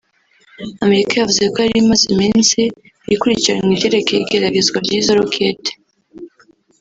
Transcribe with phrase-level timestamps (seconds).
[0.85, 2.61] Amerika yavuze ko yari imaze imisi
[3.13, 5.71] ikurikirana ivyerekeye igeragezwa ry'izo roketi